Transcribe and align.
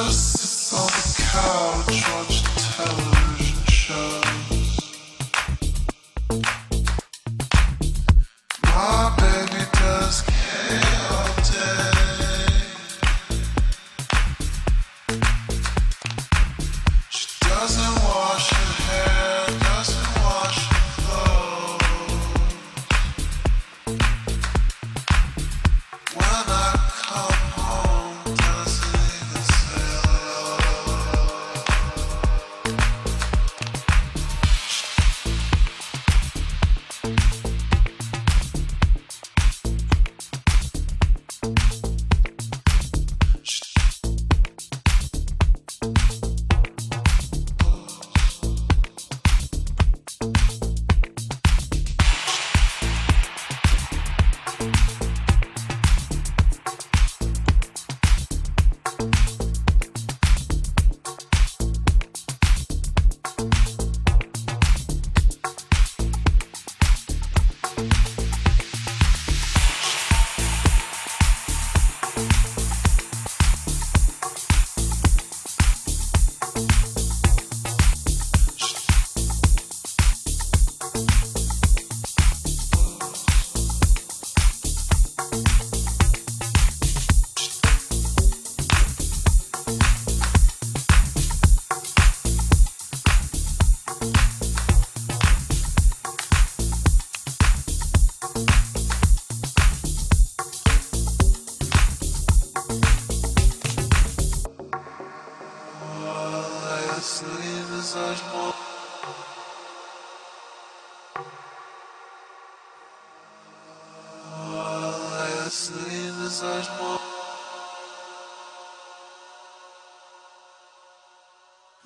house. 0.00 0.29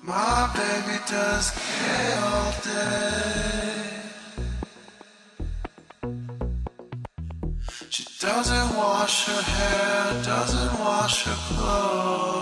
My 0.03 0.51
baby 0.53 0.99
does 1.09 1.49
care 1.49 2.19
all 2.21 2.53
day. 2.63 3.85
She 7.89 8.05
doesn't 8.19 8.77
wash 8.77 9.25
her 9.25 9.41
hair, 9.41 10.23
doesn't 10.23 10.79
wash 10.79 11.25
her 11.25 11.33
clothes. 11.47 12.34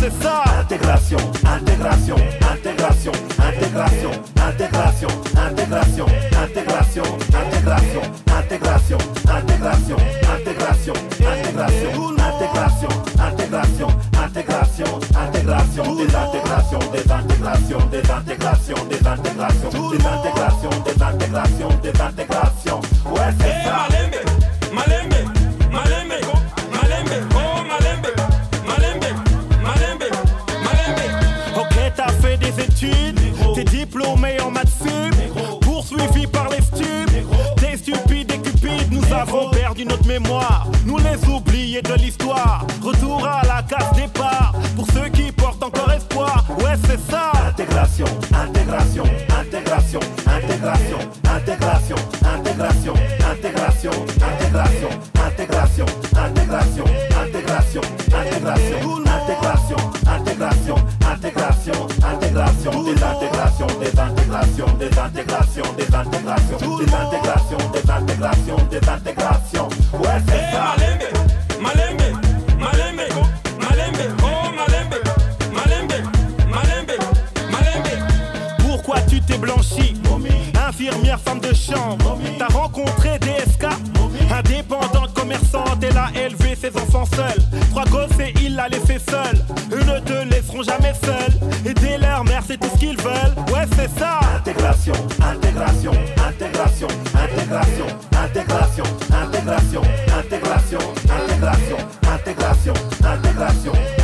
c'est 0.00 0.22
ça 0.22 0.42
Intégration, 0.60 1.18
intégration, 1.44 2.16
intégration, 2.50 3.12
intégration, 3.38 4.10
intégration, 4.38 5.08
intégration, 5.36 6.06
intégration, 6.40 7.06
intégration, 7.36 7.98
intégration, 8.32 8.98
intégration, 9.28 9.96
intégration, 10.32 10.94
intégration, 11.20 11.98
intégration, 12.30 12.88
intégration, 13.18 13.88
intégration, 14.24 14.88
intégration, 15.20 15.96
désintégration, 15.96 16.78
désintégration, 16.92 17.78
désintégration, 17.90 18.76
désintégration, 18.88 19.70
désintégration, 19.90 20.70
désintégration, 20.84 21.68
désintégration. 21.82 22.49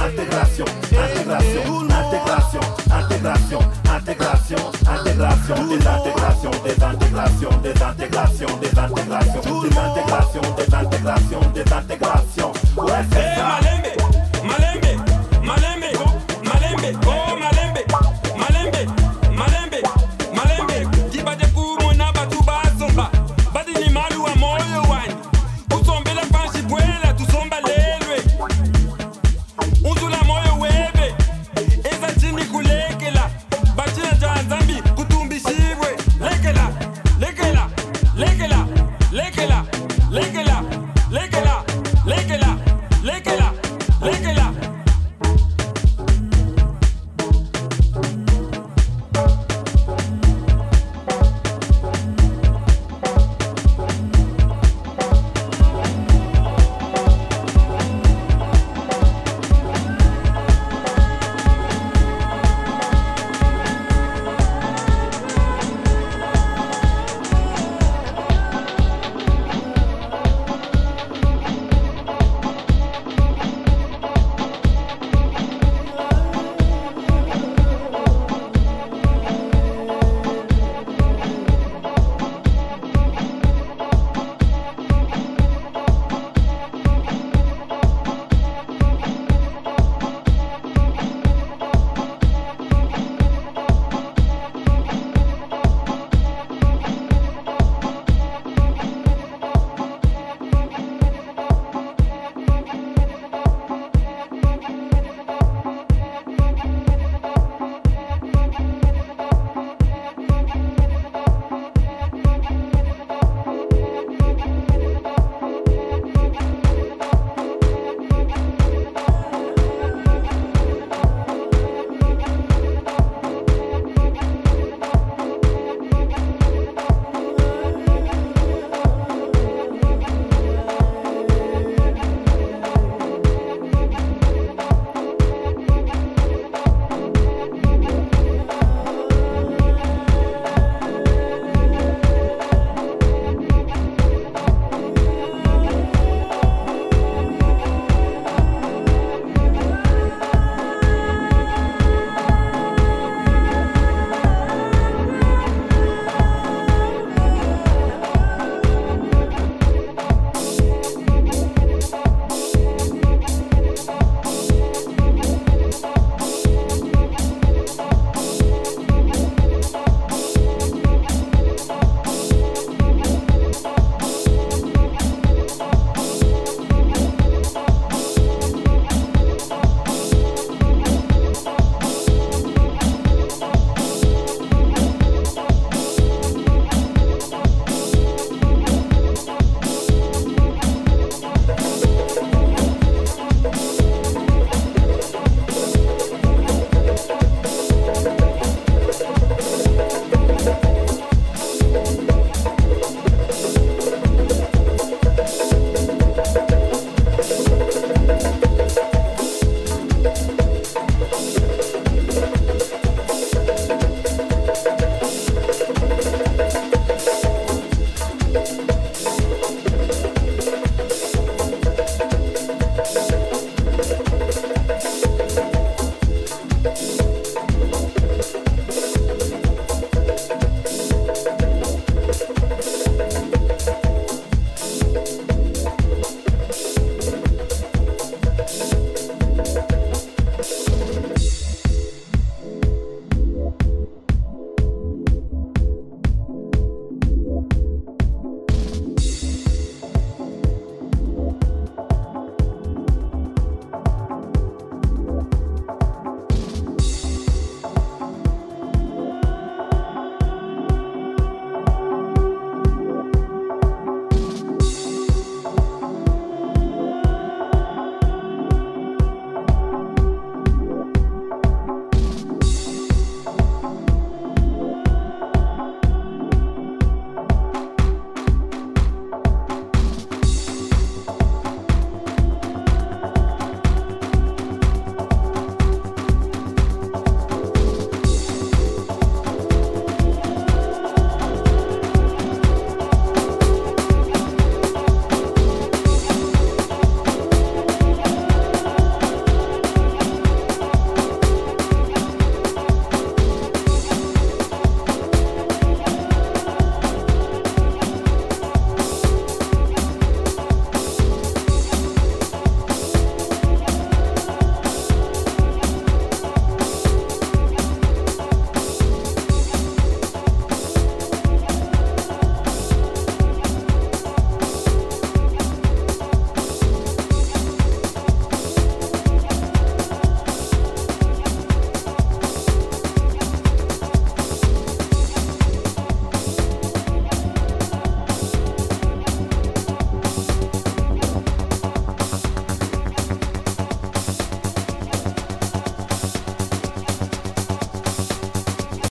intégration, 0.07 0.65
intégration, 0.93 1.63
intégration, 1.91 2.61
intégration, 2.93 3.59
intégration, 3.91 4.59
intégration, 4.87 5.57
désintégration, 5.69 6.51
désintégration, 6.65 7.51
désintégration, 7.63 8.47
désintégration, 8.61 9.41
désintégration, 9.63 10.43
désintégration, 10.57 11.41
désintégration. 11.55 12.53
Ouais, 12.77 12.93
c'est 13.11 13.35
ça. 13.35 13.76